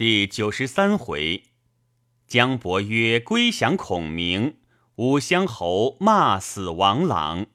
[0.00, 1.42] 第九十三回，
[2.26, 4.56] 姜伯约归降孔明，
[4.94, 7.48] 武乡侯骂死王朗。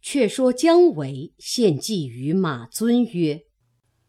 [0.00, 3.44] 却说姜维献计于马尊曰：“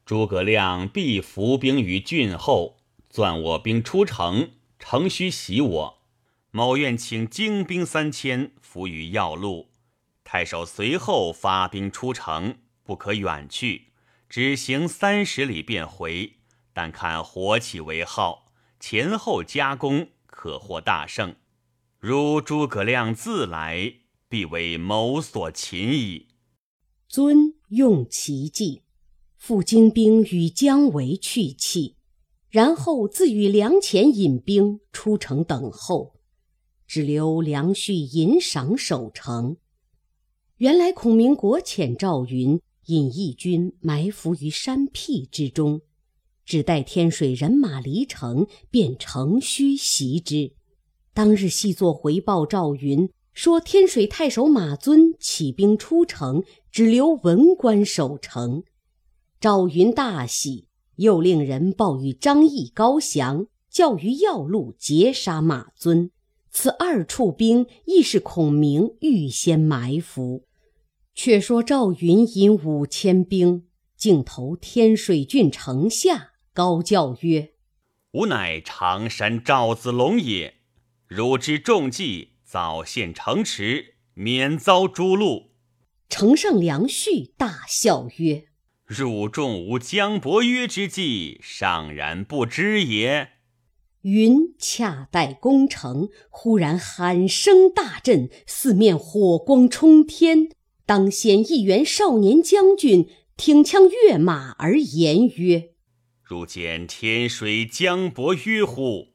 [0.03, 6.01] 诸葛亮必伏兵于郡后，钻我兵出城，城须袭我。
[6.49, 9.70] 某愿请精兵三千伏于要路。
[10.23, 13.89] 太守随后发兵出城，不可远去，
[14.27, 16.38] 只行三十里便回。”
[16.73, 21.36] 但看火起为号，前后夹攻，可获大胜。
[22.00, 23.93] 如诸葛亮自来，
[24.27, 26.28] 必为谋所擒矣。
[27.07, 28.81] 尊用其计，
[29.37, 31.95] 复精兵与姜维去气，
[32.50, 36.16] 然后自与梁前引兵出城等候，
[36.88, 39.58] 只留梁旭引赏守城。
[40.58, 45.81] 原来孔明国遣赵云引义军埋伏于山僻之中。
[46.45, 50.53] 只待天水人马离城，便乘虚袭之。
[51.14, 58.64] 当日细作回报赵云，说天水太守马尊起兵出城，只留文官守城。
[59.40, 60.67] 赵云大喜，
[60.98, 66.12] 又令人报与张翼、高翔，叫于要路截杀马尊。
[66.52, 70.44] 此二处兵亦是孔明预先埋伏。
[71.16, 73.66] 却说赵云引五千兵，
[73.98, 76.33] 径投天水郡城下。
[76.54, 77.54] 高叫曰
[78.14, 80.58] ：“吾乃常山赵子龙也。
[81.08, 85.48] 汝之重计，早陷城池，免遭诛戮。”
[86.10, 88.45] 丞相梁旭大笑曰
[88.86, 93.30] ：“汝重吾姜伯约之计，尚然不知也。”
[94.04, 100.50] 云恰待攻城，忽然喊声大震，四面火光冲天。
[100.86, 105.73] 当先一员少年将军挺枪跃马而言曰：
[106.34, 109.09] 如见天水江伯约乎？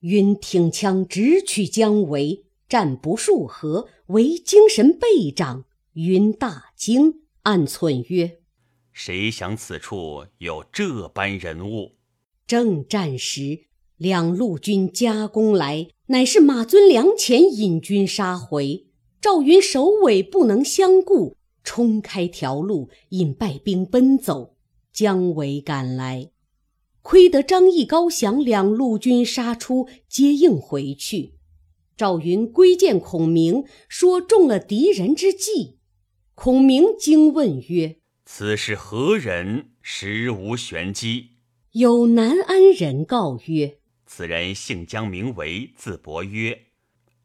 [0.00, 5.66] 云挺枪直取姜维，战不数合，为精神倍长。
[5.92, 8.38] 云大惊，暗忖曰
[8.90, 11.96] ：“谁想此处有这般人物？”
[12.48, 13.64] 正战时，
[13.98, 18.86] 两路军夹攻来，乃是马尊、梁前引军杀回。
[19.20, 24.56] 赵云首尾不能相顾，冲开条路，引败兵奔走。
[24.90, 26.30] 姜维赶来。
[27.02, 31.34] 亏得张翼、高翔两路军杀出接应回去，
[31.96, 35.78] 赵云归见孔明，说中了敌人之计。
[36.34, 39.72] 孔明惊问曰：“此是何人？
[39.82, 41.30] 实无玄机。”
[41.72, 46.66] 有南安人告曰：“此人姓姜，名为，字伯约，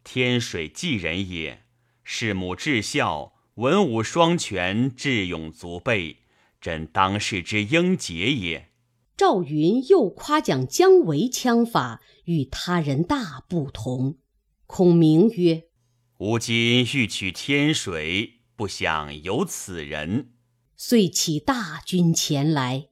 [0.04, 1.64] 天水济人也。
[2.04, 6.18] 弑母至孝，文武双全，智勇足备，
[6.60, 8.70] 朕当世之英杰也。”
[9.18, 14.20] 赵云又夸奖姜维枪法与他人大不同。
[14.68, 15.64] 孔明曰
[16.20, 20.34] ：“吾今欲取天水，不想有此人。”
[20.78, 22.90] 遂起大军前来。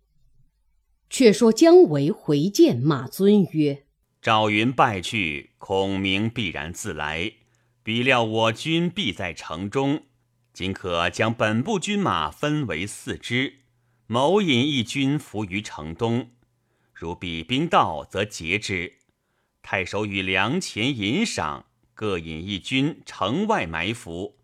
[1.11, 3.85] 却说姜维回见马尊曰
[4.19, 7.33] ：“赵云败去，孔明必然自来。
[7.83, 10.05] 比料我军必在城中，
[10.51, 13.59] 今可将本部军马分为四支。”
[14.07, 16.29] 某引一军伏于城东，
[16.93, 18.99] 如彼兵到，则截之。
[19.63, 24.38] 太守与梁前引赏，各引一军城外埋伏。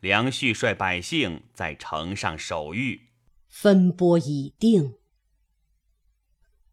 [0.00, 3.08] 梁旭率百姓在城上守御。
[3.48, 4.94] 分拨已定。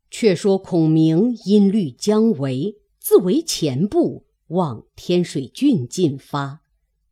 [0.09, 6.61] 却说孔明因虑姜维，自为前部，往天水郡进发。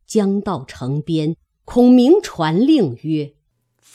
[0.06, 3.34] 将到城边，孔明传令曰。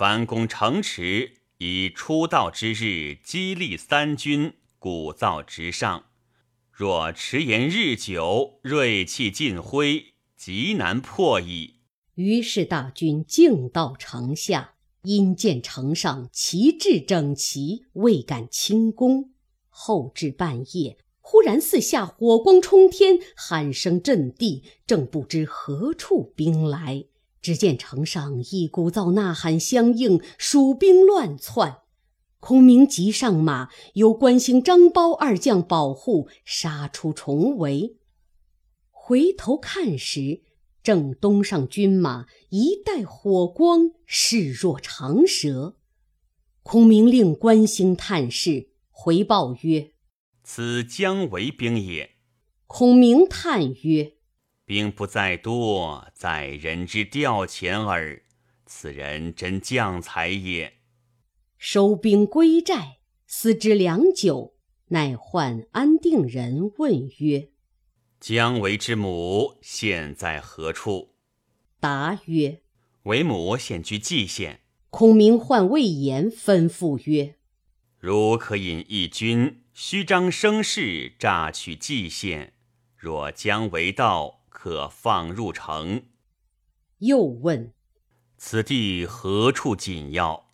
[0.04, 6.08] 反攻城池，以出道之日激励三军，鼓噪直上。
[6.74, 11.76] 若迟延日久，锐气尽灰，极难破矣。
[12.16, 19.32] 于是大军径到城下，因见城上旗帜整齐，未敢轻攻。
[19.70, 27.06] 后至半夜，忽然四下火光冲天，喊声震地，正不知何处兵来。
[27.44, 31.82] 只见城上一鼓噪呐喊相应，蜀兵乱窜。
[32.40, 37.98] 孔明急上马，由关兴、张苞二将保护，杀出重围。
[38.90, 40.42] 回头看时，
[40.82, 45.76] 正东上军马一带火光，势若长蛇。
[46.64, 49.92] 孔明令关兴探视，回报曰
[50.44, 52.12] ：“此姜维兵也。”
[52.68, 54.14] 孔明叹曰：
[54.66, 58.24] 兵不在多，在人之调遣耳。
[58.66, 60.80] 此人真将才也。
[61.58, 64.56] 收兵归寨，思之良久，
[64.88, 67.50] 乃唤安定人问曰
[68.20, 71.16] ：“姜维之母现在何处？”
[71.80, 72.62] 答曰
[73.04, 77.36] ：“为母现居蓟县。”孔明唤魏延，吩咐曰
[77.98, 82.54] ：“如可引一军，虚张声势，诈取蓟县。
[82.96, 86.04] 若姜维到，可放入城。”
[87.00, 87.74] 又问
[88.40, 90.46] ：“此地何处紧要？”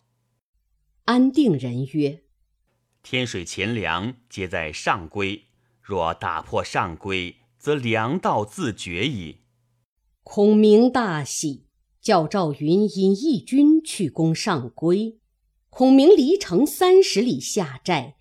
[1.06, 2.24] 安定人曰
[3.04, 5.42] ：“天水钱粮皆在上邽，
[5.80, 9.42] 若打破上邽，则粮道自绝矣。”
[10.24, 11.66] 孔明大喜。
[12.00, 15.18] 叫赵云引义军去攻上邽，
[15.68, 18.16] 孔明离城三十里下寨，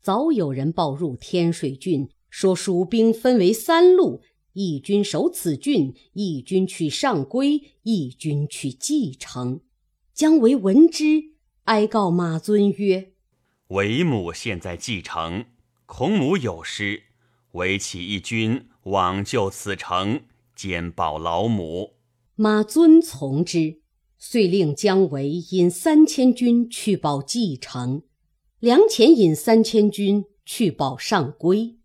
[0.00, 4.22] 早有人报入天水郡，说蜀兵分为三路，
[4.54, 9.60] 义军守此郡，义军去上邽，义军去蓟城。
[10.12, 11.34] 姜维闻之，
[11.64, 13.12] 哀告马尊曰
[13.68, 15.46] ：“为母现在蓟城，
[15.86, 17.02] 孔母有失，
[17.52, 20.22] 唯起义军往救此城，
[20.54, 21.94] 兼保老母。”
[22.36, 23.80] 马尊从之，
[24.18, 28.02] 遂令姜维引三千军去保蓟城，
[28.60, 31.78] 梁前引三千军去保上邽。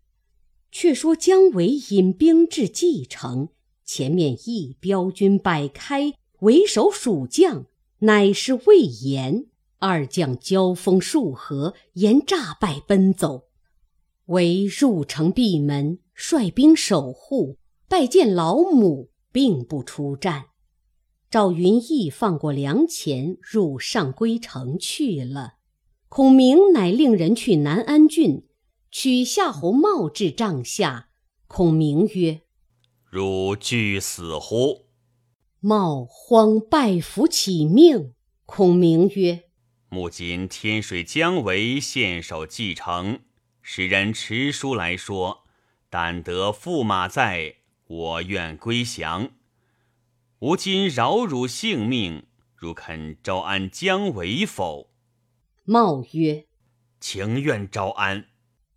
[0.72, 3.48] 却说姜维引兵至蓟城，
[3.84, 7.66] 前面一彪军摆开，为首蜀将
[8.00, 9.46] 乃是魏延。
[9.78, 13.44] 二将交锋数合，延诈败奔走。
[14.26, 17.56] 为入城闭门，率兵守护，
[17.88, 19.10] 拜见老母。
[19.32, 20.46] 并不出战，
[21.30, 25.52] 赵云亦放过粮钱，入上邽城去了。
[26.08, 28.42] 孔明乃令人去南安郡，
[28.90, 31.08] 取夏侯茂至帐下。
[31.46, 32.42] 孔明曰
[33.10, 34.86] ：“汝惧死乎？”
[35.60, 38.14] 茂慌拜伏乞命。
[38.46, 39.44] 孔明曰
[39.90, 43.20] ：“目今天水姜维献守蓟城，
[43.62, 45.44] 使人持书来说，
[45.88, 47.56] 但得驸马在。”
[47.90, 49.32] 我愿归降，
[50.38, 54.92] 吾今饶汝性命，汝肯招安姜维否？
[55.64, 56.46] 茂曰
[57.00, 58.26] ：“情愿招安。”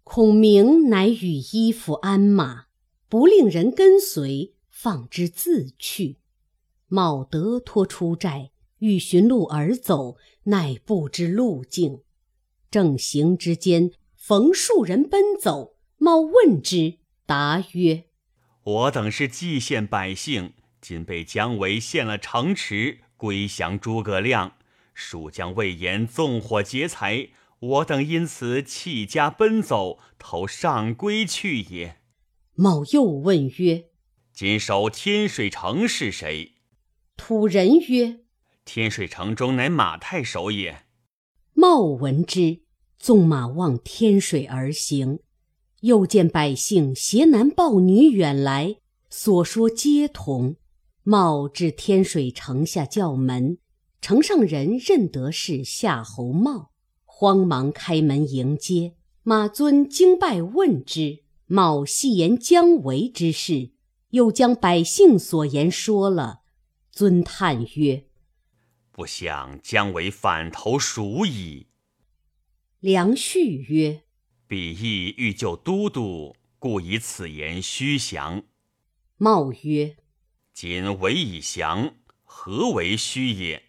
[0.03, 2.65] 孔明乃与衣服鞍马，
[3.07, 6.17] 不令人跟随，放之自去。
[6.87, 12.01] 茂得脱出寨，欲寻路而走，乃不知路径。
[12.69, 18.03] 正行之间，逢数人奔走，茂问之，答曰：
[18.63, 24.57] 我等是蓟县百姓，今被姜维陷了城池，归降诸葛亮。
[24.93, 27.29] 蜀将魏延纵火劫财，
[27.63, 32.01] 我等因此弃家奔走，投上归去也。
[32.55, 33.85] 茂又问曰
[34.35, 36.55] ：“今守天水城是谁？”
[37.15, 38.19] 土人曰
[38.65, 40.83] ：“天水城中乃马太守也。”
[41.55, 42.63] 茂闻之，
[42.97, 45.19] 纵马望天水而行。
[45.81, 48.75] 又见百姓携男抱女远来，
[49.09, 50.57] 所说皆同。
[51.03, 53.57] 茂至天水城下叫门，
[54.01, 56.71] 城上人认得是夏侯茂，
[57.15, 58.95] 慌忙开门迎接。
[59.21, 63.69] 马尊惊拜问之，茂细言姜维之事，
[64.09, 66.41] 又将百姓所言说了。
[66.91, 68.07] 尊叹曰
[68.91, 71.67] ：“不想姜维反投蜀矣。”
[72.81, 74.01] 梁旭曰。
[74.47, 78.43] 彼亦欲救都督，故以此言虚降。
[79.17, 79.97] 茂曰
[80.51, 83.63] ：“今为已降，何为虚也？”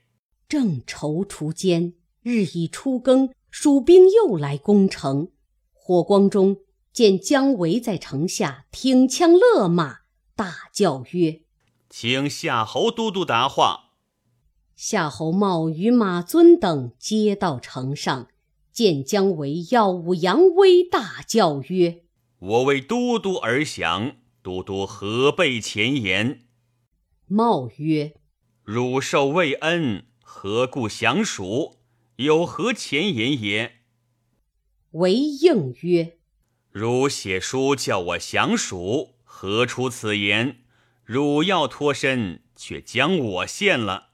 [0.48, 5.28] 正踌躇间，日已初更，蜀兵又来攻城。
[5.74, 6.56] 火光中
[6.90, 9.98] 见姜维在城下挺枪勒马，
[10.34, 11.42] 大叫曰
[11.90, 13.90] ：“请夏侯都督答话。”
[14.74, 18.28] 夏侯茂与马尊等皆到城上。
[18.72, 22.02] 见姜维耀武扬威，大叫曰
[22.40, 26.40] ：“我为都督而降，都督何备前言？”
[27.28, 28.14] 茂曰
[28.64, 31.76] ：“汝受魏恩，何故降蜀？
[32.16, 33.80] 有何前言也？”
[34.92, 36.18] 为应曰
[36.70, 40.58] ：“汝写书叫我降蜀，何出此言？
[41.04, 44.10] 汝要脱身，却将我献了。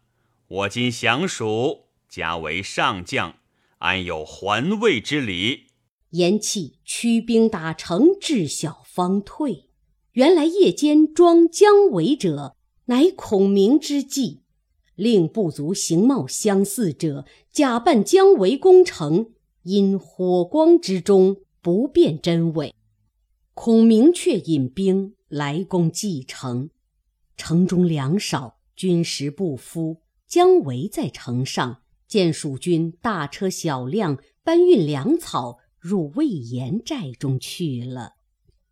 [0.48, 3.36] 我今降蜀，加为上将。”
[3.80, 5.68] 安有还魏之理？
[6.10, 9.70] 言讫，驱兵打城，至晓方退。
[10.12, 14.42] 原来夜间装姜维者，乃孔明之计，
[15.00, 19.30] 令部族形貌相似者假扮姜维攻城，
[19.62, 22.74] 因火光之中不辨真伪。
[23.54, 26.68] 孔明却引兵来攻蓟城，
[27.34, 30.02] 城中粮少，军食不敷。
[30.28, 31.80] 姜维在城上。
[32.06, 38.16] 见蜀军大车小辆搬运粮草，入魏延寨中去了。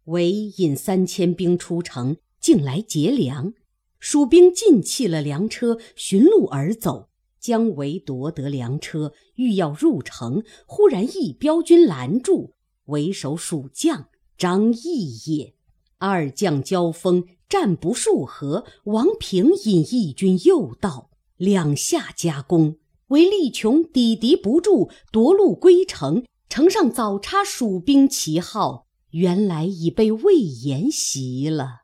[0.07, 3.55] 韦引三千兵出城，竟来劫粮。
[3.99, 7.09] 蜀兵尽弃了粮车，寻路而走。
[7.41, 12.55] 姜维夺得粮车，欲要入城，忽然一彪军拦住，
[12.87, 15.55] 为首蜀将张翼也。
[15.99, 22.77] 二将交锋，战不数合，王平引义军诱到，两下夹攻，
[23.09, 26.25] 为力穷抵敌不住，夺路归城。
[26.49, 31.83] 城上早插蜀兵旗号，原来已被魏延袭了。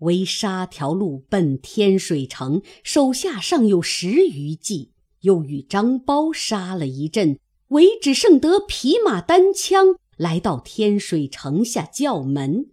[0.00, 7.38] 为杀条路奔天水城，手下尚有十余骑，又与张苞杀了一阵，
[7.68, 12.70] 唯只剩得匹马单枪，来到天水城下叫门。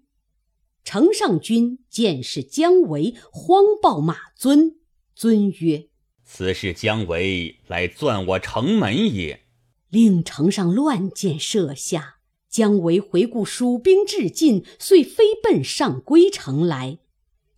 [0.84, 4.76] 城上军见是姜维，慌报马尊。
[5.16, 5.88] 尊曰
[6.24, 9.42] ：“此是姜维来钻我城门也。”
[9.90, 12.18] 令城上乱箭射下。
[12.50, 17.00] 姜维回顾蜀兵至近，遂飞奔上归城来。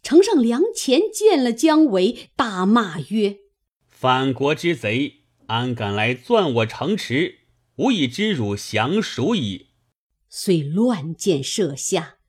[0.07, 3.39] 城上梁前见了姜维，大骂曰
[3.91, 7.39] ：“反国之贼，安敢来钻我城池？
[7.75, 9.71] 吾以知汝降蜀矣。”
[10.31, 12.19] 遂乱箭射下。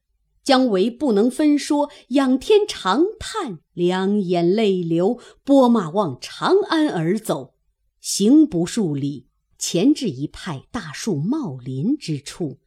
[0.42, 7.54] 姜维不能分说，仰天长叹，两眼泪流，拨马往长安而走。
[8.00, 12.58] 行不数里，前至一派大树茂林之处，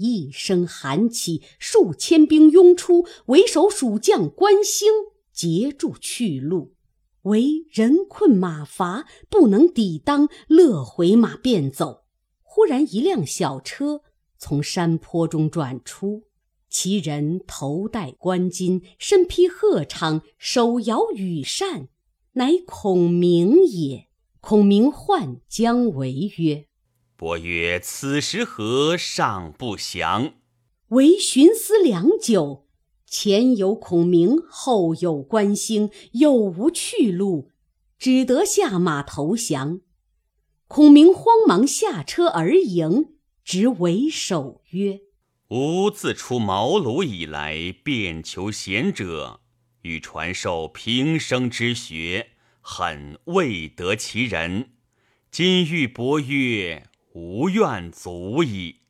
[0.00, 4.88] 一声喊起，数千兵拥出，为首蜀将关兴
[5.30, 6.74] 截住去路。
[7.24, 12.04] 为人困马乏，不能抵当，勒回马便走。
[12.42, 14.00] 忽然一辆小车
[14.38, 16.22] 从山坡中转出。
[16.70, 21.88] 其人头戴冠巾，身披鹤氅，手摇羽扇，
[22.32, 24.06] 乃孔明也。
[24.40, 26.68] 孔明唤姜维曰
[27.20, 30.32] ：“伯曰：此时何尚不降？”
[30.88, 32.66] 唯寻思良久，
[33.06, 37.50] 前有孔明，后有关兴，又无去路，
[37.98, 39.82] 只得下马投降。
[40.66, 43.10] 孔明慌忙下车而迎，
[43.44, 45.00] 执为首曰。
[45.48, 49.40] 吾自出茅庐以来，便求贤者，
[49.82, 52.28] 欲传授平生之学，
[52.62, 54.70] 很未得其人。
[55.30, 58.82] 今遇伯曰，无怨足矣。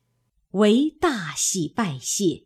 [0.51, 2.45] 为大喜，拜谢。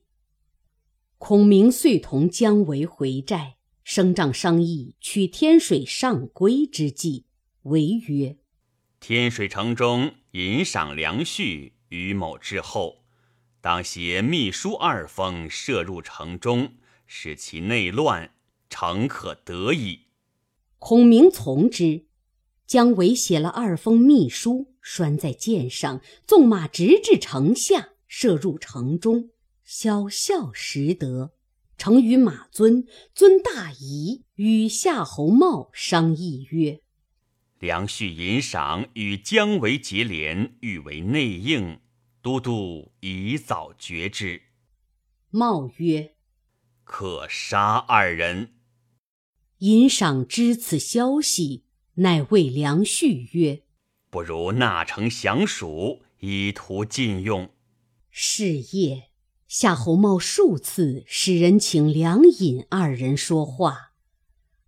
[1.18, 7.26] 孔明遂同姜维回寨，升帐商议取天水上归之计。
[7.64, 8.38] 维曰
[9.02, 13.04] ：“天水城中引赏粮恤，于某之后。”
[13.60, 16.76] 当携秘书二封射入城中，
[17.08, 18.36] 使其内乱，
[18.70, 20.02] 诚可得矣。
[20.78, 22.06] 孔明从之。
[22.68, 29.32] 姜维写了二封密书，拴在箭上，纵马直至城下，射入城中。
[29.64, 31.34] 小校识得，
[31.76, 36.82] 乘与马尊，尊大仪，与夏侯茂商议曰
[37.58, 41.80] ：“梁旭引赏与姜维结连，欲为内应。”
[42.22, 44.44] 都督宜早决之。
[45.32, 46.14] 茂曰
[46.86, 48.54] ：“可杀二人。”
[49.60, 51.66] 尹赏知此消息，
[51.96, 53.64] 乃谓梁旭曰
[54.16, 57.50] ：“不如纳城降蜀，以图禁用。”
[58.10, 59.10] 是夜，
[59.46, 63.92] 夏侯茂数次使人请梁尹二人说话，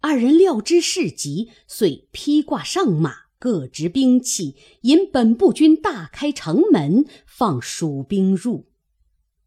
[0.02, 3.28] 二人料知事急，遂披挂上马。
[3.40, 8.68] 各执兵器，引本部军大开城门，放蜀兵入。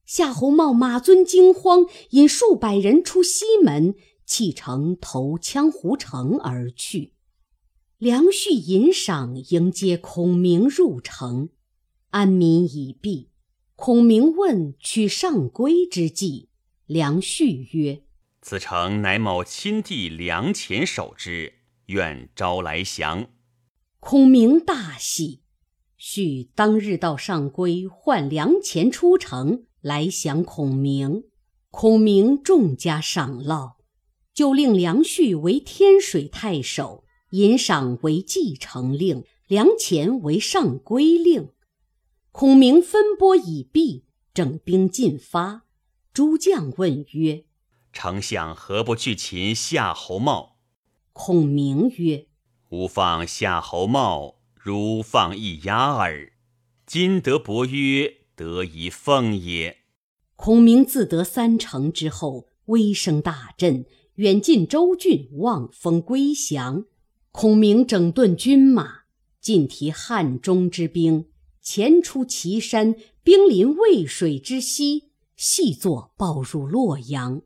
[0.06, 7.12] 夏侯茂、马尊惊慌，引数百人出西门，弃城投羌胡城而去。
[8.00, 11.50] 梁旭引赏迎接孔明入城，
[12.08, 13.28] 安民已毕。
[13.76, 16.48] 孔明问取上归之计，
[16.86, 18.04] 梁旭曰
[18.40, 21.52] ：“此城乃某亲弟梁前守之，
[21.88, 23.28] 愿招来降。”
[24.00, 25.42] 孔明大喜，
[25.98, 31.24] 续当日到上归，唤粮钱出城来降孔明。
[31.68, 33.76] 孔明重加赏劳，
[34.32, 41.50] 就令梁旭为天水太守，尹赏为继承令，粮钱为上归令。
[42.32, 45.64] 孔明分拨已毕，整兵进发。
[46.12, 47.44] 诸将问曰
[47.92, 50.56] ：“丞相何不去擒夏侯茂？”
[51.12, 52.26] 孔明曰：
[52.70, 56.32] 吾放夏侯茂，如放一鸭耳。
[56.86, 59.78] 今得伯约，得一奉也。
[60.34, 63.84] 孔明自得三城之后，威声大振，
[64.14, 66.86] 远近州郡望风归降。
[67.32, 69.02] 孔明整顿军马，
[69.40, 71.26] 尽提汉中之兵，
[71.60, 77.42] 前出祁山，兵临渭水之西，细作报入洛阳。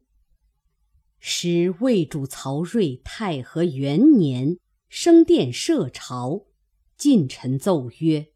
[1.20, 6.46] 时魏主曹睿太和元年，升殿设朝，
[6.96, 8.28] 近臣奏曰：“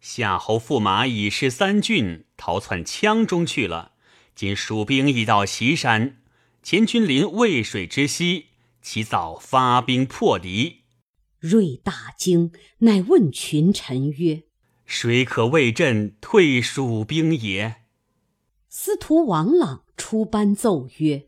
[0.00, 3.92] 夏侯驸马已失三郡，逃窜羌中去了。
[4.34, 6.22] 今蜀兵已到岐山，
[6.62, 8.46] 前军临渭水之西，
[8.80, 10.78] 其早发兵破敌。”
[11.42, 14.44] 睿大惊，乃问群臣曰
[14.86, 17.82] ：“谁可为朕退蜀兵也？”
[18.70, 21.26] 司徒王朗出班奏曰。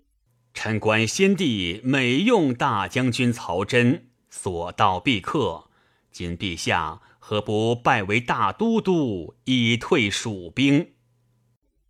[0.52, 5.68] 臣观先帝每用大将军曹真，所到必克。
[6.12, 10.92] 今陛下何不拜为大都督，以退蜀兵？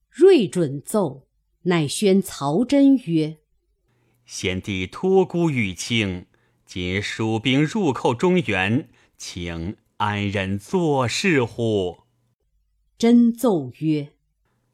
[0.09, 1.29] 睿准奏，
[1.65, 3.37] 乃宣曹真曰
[4.25, 6.25] ：“先帝托孤于卿，
[6.75, 12.01] 今蜀兵入寇中原，请安忍做事乎？”
[12.99, 14.15] 真奏曰：“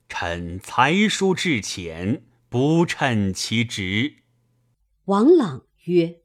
[0.09, 4.15] 臣才疏志浅。”不称其职。
[5.05, 6.21] 王朗曰：“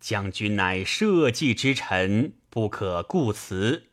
[0.00, 3.84] 将军乃社稷之臣，不可固辞。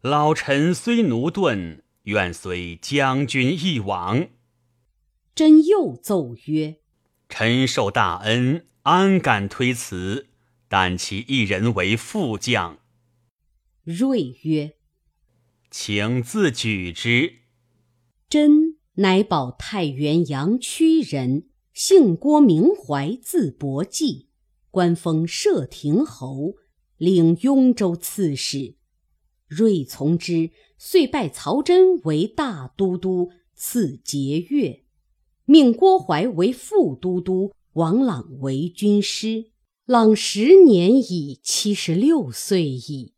[0.00, 4.28] 老臣虽奴钝，愿随将军一往。”
[5.36, 6.78] 真又奏曰
[7.28, 10.30] ：“臣受大恩，安敢推辞？
[10.68, 12.78] 但其一人为副将。”
[13.84, 14.76] 睿曰
[15.70, 17.32] ：“请自举之。”
[18.30, 18.78] 真。
[19.00, 24.26] 乃保太原阳曲人，姓郭，名怀，字伯济，
[24.72, 26.56] 官封射亭侯，
[26.96, 28.74] 领雍州刺史。
[29.46, 34.82] 睿从之，遂拜曹真为大都督，赐节钺，
[35.44, 39.52] 命郭淮为副都督，王朗为军师。
[39.88, 43.14] 朗时年已七十六岁矣。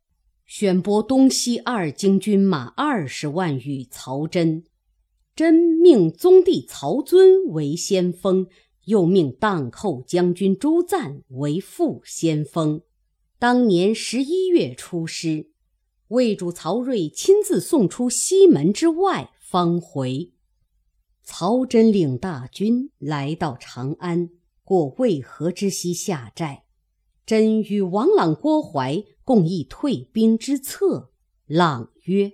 [0.47, 4.63] 选拨东西二京军马二十万与曹真。
[5.35, 8.47] 真命宗弟曹遵为先锋，
[8.85, 12.83] 又命荡寇将军朱赞为副先锋。
[13.41, 15.51] 当年十一月出师，
[16.07, 20.31] 魏主曹睿亲自送出西门之外，方回。
[21.25, 24.31] 曹真领大军来到长安，
[24.71, 26.63] 过渭河之西下寨。
[27.27, 31.11] 真与王朗、郭淮共议退兵之策。
[31.47, 32.31] 朗曰。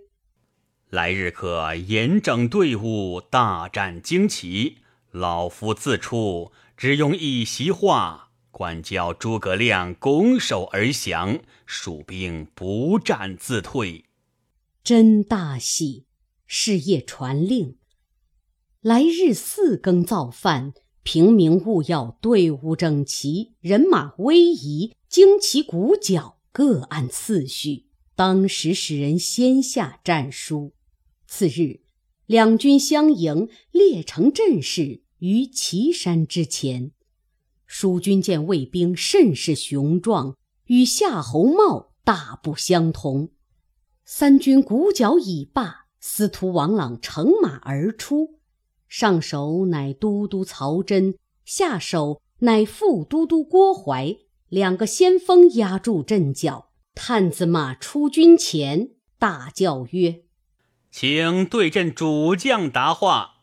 [0.90, 4.80] 来日可严整队伍，大战旌旗。
[5.12, 14.04] 老夫自出，只用一席话，管教诸葛亮拱手而降，蜀兵不战自退。
[14.84, 16.04] 真大喜，
[16.46, 17.78] 是夜传令：
[18.82, 20.74] 来日四更造饭，
[21.06, 27.86] 平民务要队伍整齐，人马威仪，旌旗鼓角各按次序。
[28.16, 30.72] 当时使人先下战书。
[31.28, 31.82] 次日，
[32.26, 36.90] 两军相迎，列成阵势于岐山之前。
[37.66, 43.28] 蜀军见魏兵甚是雄壮，与夏侯茂大不相同。
[44.04, 48.35] 三军鼓角已罢，司徒王朗乘马而出，
[48.88, 54.16] 上首乃都督曹真，下手乃副都督郭淮，
[54.48, 56.70] 两个先锋压住阵脚。
[56.94, 60.22] 探子马出军前，大叫曰。
[60.90, 63.34] 请对阵主将答话。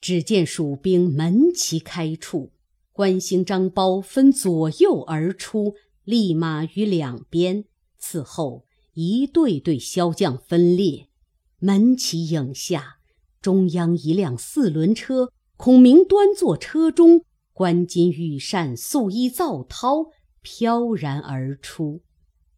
[0.00, 2.52] 只见蜀兵门旗开处，
[2.92, 7.66] 关兴、张苞分左右而出，立马于两边。
[7.98, 11.08] 此后一队队骁将分列，
[11.58, 12.99] 门旗影下，
[13.40, 20.10] 中央一辆四轮车，孔明端坐车中，冠巾羽扇，素衣皂绦，
[20.42, 22.02] 飘然而出。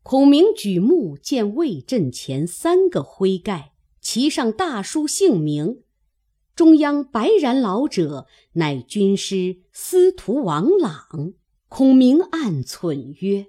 [0.02, 3.70] 孔明举目见魏阵前三个徽盖。
[4.00, 5.82] 其上大书姓名，
[6.56, 11.34] 中央白髯老者乃军师司徒王朗。
[11.68, 13.46] 孔明暗忖曰：“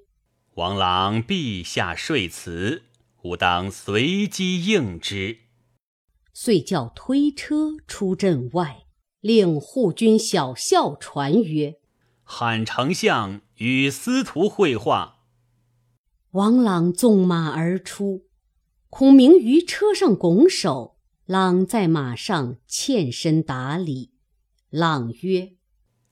[0.54, 2.84] 王朗陛下说辞，
[3.24, 5.40] 吾当随机应之。”
[6.34, 8.86] 遂叫推车出阵外，
[9.22, 11.76] 令护军小校传曰
[12.24, 15.20] ：“喊丞相与司徒会话。”
[16.32, 18.26] 王朗纵马而出。
[18.90, 24.12] 孔明于车上拱手，朗在马上欠身打礼。
[24.70, 25.54] 朗曰：“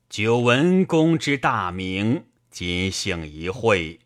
[0.09, 3.99] 久闻公之大名，今幸一会。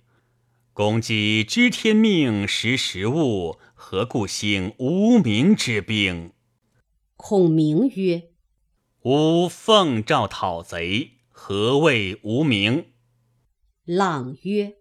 [0.75, 6.33] 公既知天命，识时务，何故兴无名之兵？”
[7.15, 8.31] 孔明曰
[9.03, 12.88] ：“吾奉诏讨贼，何谓无名？”
[13.88, 14.73] 朗曰。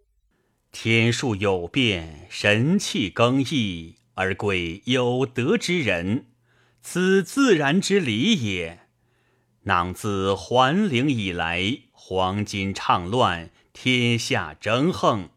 [0.73, 6.27] 天数有变，神气更易，而贵有德之人，
[6.83, 8.81] 此自然之理也。
[9.63, 15.29] 囊自桓灵以来，黄金畅乱，天下争横。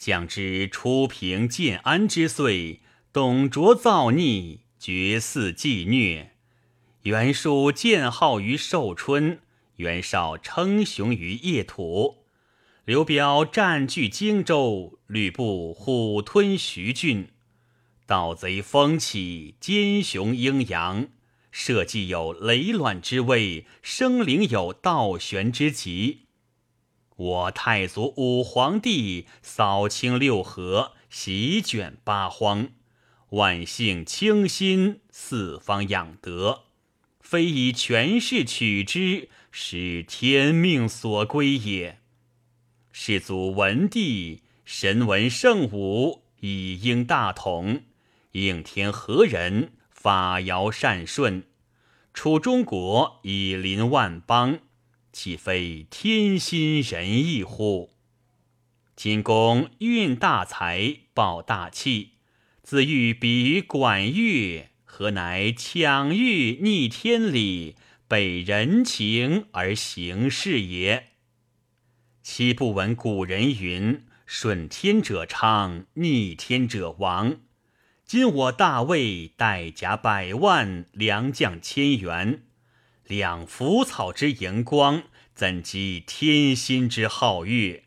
[0.00, 2.80] 将之初平建安之岁，
[3.12, 6.32] 董卓造逆，绝嗣继虐。
[7.02, 9.40] 袁术建号于寿春，
[9.76, 12.24] 袁绍称雄于邺土。
[12.86, 17.28] 刘表占据荆州，吕布虎吞徐郡。
[18.06, 21.08] 盗贼风起，奸雄鹰扬。
[21.50, 26.20] 社稷有雷卵之危，生灵有倒悬之急。
[27.20, 32.68] 我太祖武皇帝扫清六合，席卷八荒，
[33.28, 36.62] 万姓倾心，四方养德，
[37.20, 41.98] 非以权势取之，是天命所归也。
[42.90, 47.82] 世祖文帝神文圣武，以应大统，
[48.32, 49.72] 应天和人。
[49.90, 51.42] 法尧善顺，
[52.14, 54.60] 楚中国以临万邦，
[55.12, 57.90] 岂非天心仁义乎？
[58.94, 62.12] 今公运大财，抱大器，
[62.62, 71.08] 自欲比管乐，何乃抢欲逆天理，背人情而行事也？
[72.22, 77.40] 岂不闻古人云：“顺天者昌，逆天者亡。”
[78.04, 82.42] 今我大魏带甲百万，良将千员，
[83.10, 85.02] 两浮草之荧光，
[85.34, 87.82] 怎及天心之皓月？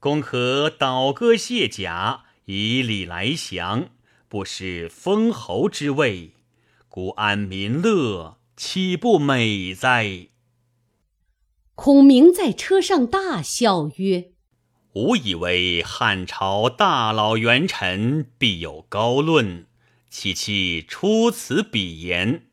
[0.00, 3.90] 公可倒戈卸甲，以礼来降，
[4.26, 6.30] 不失封侯之位，
[6.88, 10.28] 故安民乐，岂不美哉？
[11.74, 14.30] 孔明在车上大笑曰。
[14.94, 19.66] 吾以为汉朝大老元臣必有高论，
[20.08, 22.46] 岂期出此鄙言？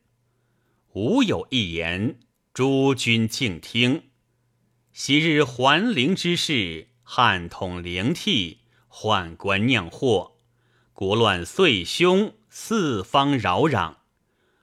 [0.94, 2.18] 吾有一言，
[2.52, 4.10] 诸君静听。
[4.92, 8.58] 昔日桓灵之事，汉统灵替，
[8.90, 10.36] 宦官酿祸，
[10.92, 13.94] 国乱岁凶，四方扰攘。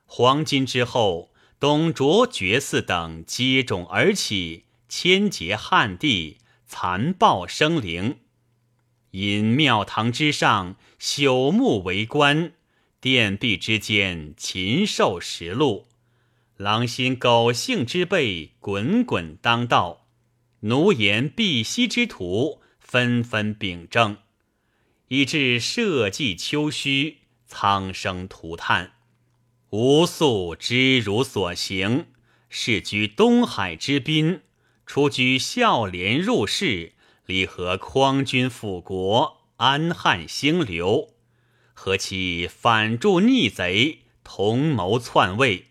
[0.05, 6.37] 黄巾之后，董卓、绝嗣等接踵而起，千劫汉地。
[6.67, 8.19] 残暴生灵，
[9.09, 12.53] 因庙堂之上朽木为官，
[13.01, 15.87] 殿壁之间禽兽食禄，
[16.59, 20.07] 狼心狗性之辈滚滚当道，
[20.59, 24.17] 奴颜婢膝之徒纷纷秉政，
[25.07, 27.15] 以致社稷丘墟，
[27.47, 28.91] 苍生涂炭。
[29.69, 32.07] 吾素知汝所行，
[32.49, 34.41] 世居东海之滨。
[34.85, 36.91] 出居孝廉入仕，
[37.25, 41.13] 离合匡君辅国，安汉兴刘，
[41.73, 45.67] 何其反助逆贼，同谋篡位，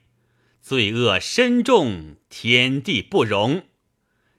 [0.68, 3.62] 罪恶深重，天地不容。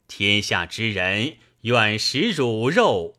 [0.07, 3.15] 天下之人愿食汝肉，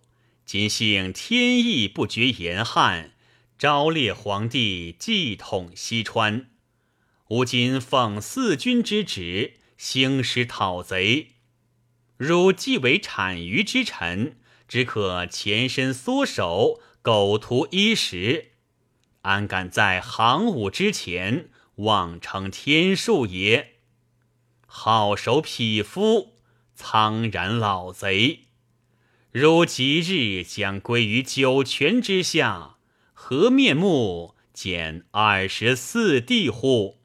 [0.46, 3.14] 今幸天意不绝严汉，
[3.58, 6.50] 昭烈皇帝继统西川。
[7.30, 11.30] 吾今奉四君之旨，兴师讨贼。
[12.16, 14.36] 汝既为产于之臣，
[14.68, 18.52] 只可前身缩手，苟图衣食，
[19.22, 21.48] 安敢在行伍之前
[21.80, 23.74] 妄称天数也？
[24.66, 26.34] 好手匹夫，
[26.74, 28.46] 苍然老贼！
[29.30, 32.76] 汝即日将归于九泉之下，
[33.12, 36.98] 何面目见二十四弟乎？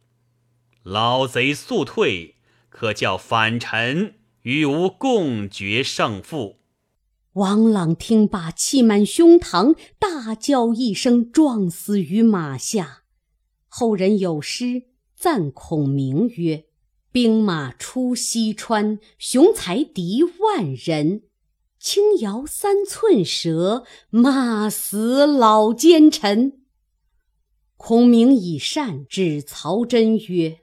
[0.83, 2.35] 老贼速退，
[2.69, 4.15] 可叫反臣。
[4.45, 6.59] 与吾共决胜负。
[7.33, 13.04] 王朗听罢，气满胸膛，大叫一声，撞死于马下。
[13.77, 14.83] 后人有诗
[15.17, 16.67] 赞孔明曰
[17.11, 21.23] ：“兵马出西川，雄才敌万人。
[21.77, 26.61] 轻摇三寸舌，骂死老奸臣。”
[27.75, 30.59] 孔明以善指曹真曰：“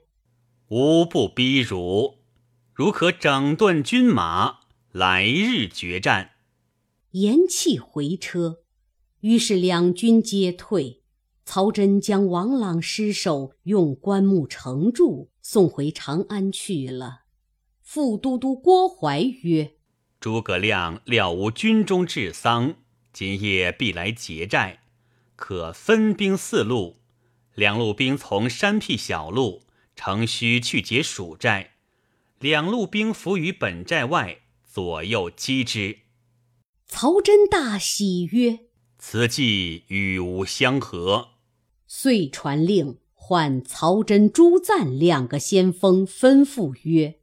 [0.69, 2.15] 吾不逼汝。”
[2.73, 6.31] 汝可整顿军马，来日决战。
[7.11, 8.63] 言讫回车，
[9.19, 11.02] 于是两军皆退。
[11.45, 17.23] 曹真将王朗尸首用棺木盛住，送回长安去了。
[17.81, 19.73] 副都督郭淮曰
[20.19, 22.75] ：“诸葛亮料无军中治丧，
[23.11, 24.79] 今夜必来劫寨，
[25.35, 26.97] 可分兵四路，
[27.53, 29.63] 两路兵从山僻小路，
[29.95, 31.71] 乘虚去劫蜀寨。”
[32.39, 35.99] 两路兵伏于本寨外，左右击之。
[36.87, 38.59] 曹真大喜曰
[38.99, 41.29] ：“此计与吾相合。”
[41.95, 47.19] 遂传令，唤曹真、朱赞两个先锋，吩咐曰：“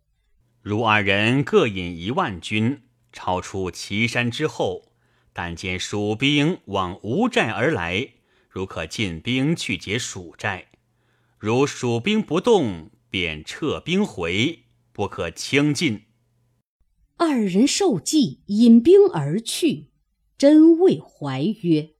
[0.62, 4.92] 汝二人各引一万军，超出岐山之后，
[5.33, 8.11] 但见蜀兵往吴寨而来，
[8.48, 10.66] 如可进兵去劫蜀寨；
[11.37, 16.02] 如蜀兵不动，便撤兵回，不可轻进。”
[17.18, 19.88] 二人受计，引兵而去。
[20.38, 21.90] 真谓怀曰：“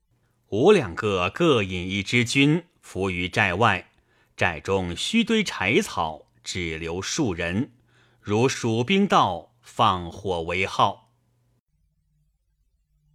[0.51, 3.91] 吾两个各引一支军，伏于寨外。”
[4.37, 7.73] 寨中须堆柴草，只留数人。
[8.21, 11.11] 如蜀兵到，放火为号。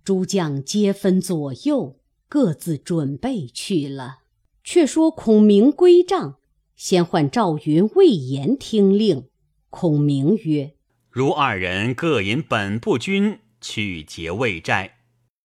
[0.04, 4.20] 诸将皆分左右，各自准备去了。
[4.64, 6.38] 却说孔明归帐，
[6.76, 9.28] 先唤赵云、魏延听令。
[9.70, 10.76] 孔明曰
[11.10, 15.00] ：“如二人各引本部军去劫魏寨。”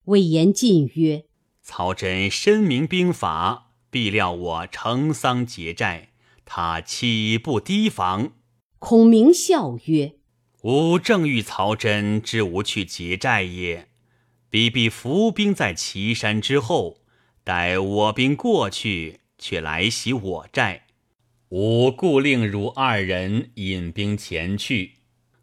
[0.05, 1.25] 魏延进曰
[1.63, 6.11] ：“曹真深明兵法。”必料我成丧劫寨，
[6.45, 8.31] 他岂不提防？
[8.79, 10.13] 孔明笑曰
[10.63, 13.89] ：“吾正欲曹真之无去劫寨也，
[14.49, 16.99] 彼必伏兵在岐山之后，
[17.43, 20.87] 待我兵过去，却来袭我寨。
[21.49, 24.99] 吾故令汝二人引兵前去，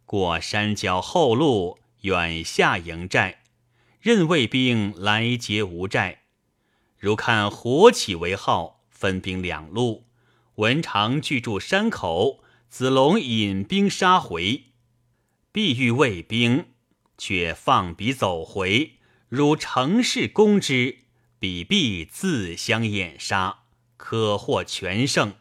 [0.06, 3.42] 过山脚后路，远下营寨，
[4.08, 6.22] 任魏兵来劫吴寨。”
[6.98, 10.06] 如看火起为号，分兵两路。
[10.56, 12.40] 文长聚住山口，
[12.70, 14.68] 子龙引兵杀回。
[15.52, 16.68] 必欲魏兵，
[17.18, 18.94] 却放彼走回。
[19.28, 21.00] 如乘势攻之，
[21.38, 23.64] 彼必自相掩杀，
[23.98, 25.34] 可获全胜。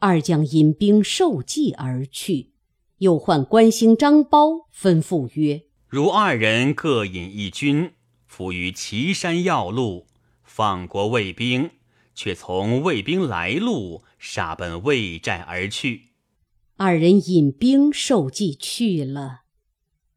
[0.00, 2.52] 二将引兵受计而去。
[2.98, 5.62] 又唤关兴、张苞，吩咐曰
[5.96, 7.92] ：“如二人各引一军，
[8.26, 10.08] 伏于岐山要路。”
[10.44, 11.70] 放过魏兵，
[12.14, 16.10] 却从魏兵来路杀奔魏寨而去。
[16.76, 19.44] 二人引兵受计去了，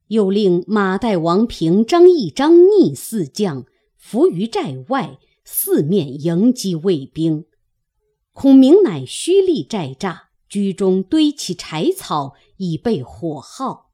[0.10, 3.66] 又令马岱、王平、张翼、张逆四将
[3.96, 7.46] 伏于寨外，四面迎击魏兵。
[8.34, 13.89] 孔明乃虚立寨栅，居中堆起柴草，以备火耗。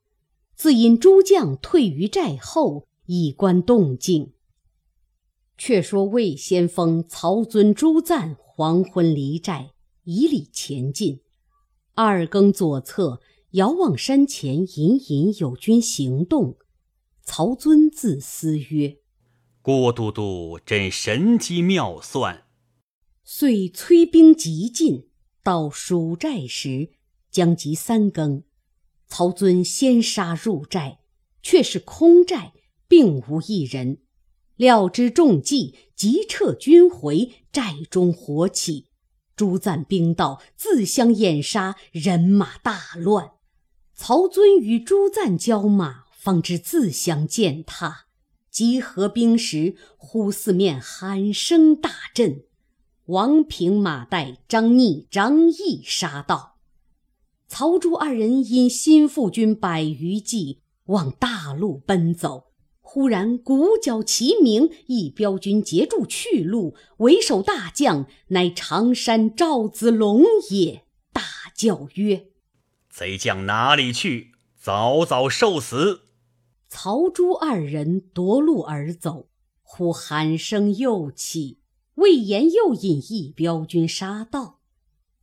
[0.55, 4.33] 自引诸将退于寨后，以观动静。
[5.57, 9.71] 却说魏先锋曹遵、朱赞黄昏离寨，
[10.03, 11.21] 以礼前进。
[11.93, 16.57] 二更左侧，遥望山前隐隐有军行动。
[17.21, 18.97] 曹遵自思曰
[19.61, 22.45] ：“郭都督真神机妙算。”
[23.23, 25.09] 遂催兵急进。
[25.41, 26.89] 到蜀寨时，
[27.29, 28.43] 将及三更，
[29.07, 30.99] 曹遵先杀入寨，
[31.41, 32.53] 却是空寨，
[32.87, 33.99] 并无一人。
[34.55, 38.87] 料知中计，急撤军回，寨中火起。
[39.35, 43.31] 朱赞兵到，自相掩杀，人马大乱。
[43.93, 48.05] 曹遵与朱赞交马，方知自相践踏。
[48.49, 52.45] 集合兵时，忽四面喊声大震。
[53.07, 56.54] 王平、马岱、张逆、张翼杀到。
[57.57, 62.47] 曹朱二人因心腹军百余骑，往大路奔走。
[62.81, 70.83] 忽然鼓角齐鸣，一彪军截住去路，为首大将乃常山赵子龙也。
[71.13, 71.21] 大
[71.55, 72.27] 叫曰
[72.91, 74.33] ：“贼将哪里去？
[74.59, 76.01] 早早受死！”
[76.67, 79.29] 曹朱二人夺路而走，
[79.61, 81.59] 忽喊声又起，
[81.93, 84.59] 魏延又引一彪军杀到，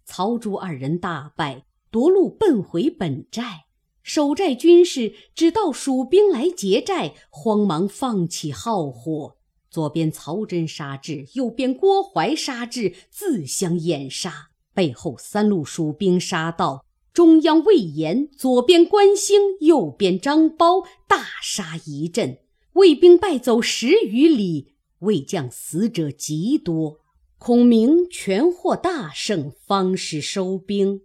[0.07, 3.67] 曹朱二人大败，夺路奔回本寨。
[4.03, 9.37] 守寨军士只道蜀兵来劫寨，慌忙放起号火。
[9.71, 14.49] 左边曹真杀至，右边郭淮杀至，自相掩杀。
[14.73, 22.39] 背后三路蜀兵杀到，中央魏延，左边关兴，右边张苞，大杀一阵，
[22.73, 27.01] 魏兵败走十余里，魏将死者极多。
[27.37, 31.03] 孔明全获大胜，方始收兵。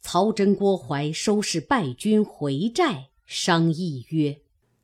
[0.00, 4.40] 曹真、郭淮收拾败军回寨，商议曰：“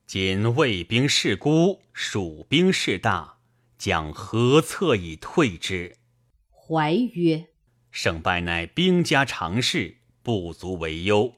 [0.06, 3.38] 今魏兵势孤，蜀兵势大，
[3.78, 5.96] 将何策以退之？”
[6.52, 7.48] 怀曰
[7.90, 11.34] ：“胜败乃兵家常事，不足为忧。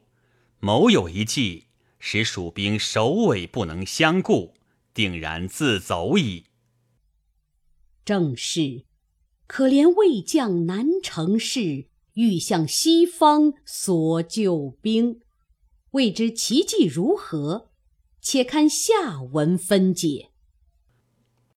[0.59, 1.67] 某有一计，
[2.01, 4.55] 使蜀兵首尾不能相顾，
[4.93, 6.45] 定然自走矣。”
[8.05, 8.85] 正是，
[9.47, 11.87] 可怜魏将难成事。
[12.19, 15.21] 欲向西方索救兵，
[15.93, 17.71] 未知其计如何？
[18.21, 20.28] 且看下文分解。